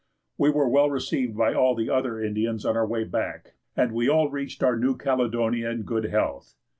We 0.35 0.49
were 0.49 0.67
well 0.67 0.89
received 0.89 1.37
by 1.37 1.53
all 1.53 1.75
the 1.75 1.91
other 1.91 2.19
Indians 2.19 2.65
on 2.65 2.75
our 2.75 2.87
way 2.87 3.03
back, 3.03 3.53
and 3.77 3.91
we 3.91 4.09
all 4.09 4.31
reached 4.31 4.63
our 4.63 4.75
New 4.75 4.97
Caledonia 4.97 5.69
in 5.69 5.83
good 5.83 6.05
health. 6.05 6.55